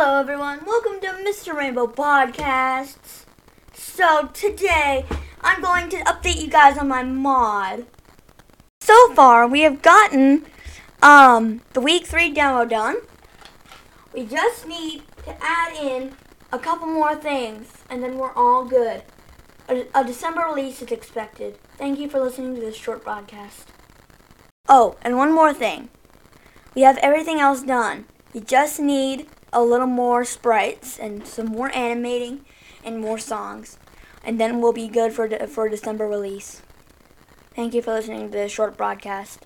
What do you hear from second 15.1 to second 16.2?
to add in